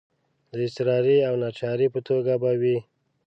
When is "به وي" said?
2.41-2.77